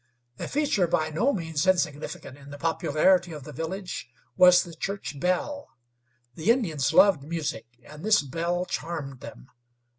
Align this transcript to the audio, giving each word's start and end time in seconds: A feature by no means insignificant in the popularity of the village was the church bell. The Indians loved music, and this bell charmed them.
A 0.39 0.47
feature 0.47 0.87
by 0.87 1.11
no 1.11 1.31
means 1.31 1.67
insignificant 1.67 2.35
in 2.35 2.49
the 2.49 2.57
popularity 2.57 3.33
of 3.33 3.43
the 3.43 3.53
village 3.53 4.09
was 4.35 4.63
the 4.63 4.73
church 4.73 5.19
bell. 5.19 5.69
The 6.33 6.49
Indians 6.49 6.91
loved 6.91 7.21
music, 7.21 7.67
and 7.85 8.03
this 8.03 8.23
bell 8.23 8.65
charmed 8.65 9.19
them. 9.19 9.45